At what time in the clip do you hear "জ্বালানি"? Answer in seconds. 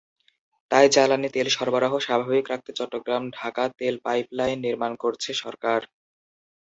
0.95-1.29